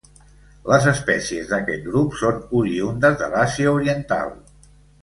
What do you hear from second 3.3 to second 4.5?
l'Àsia Oriental.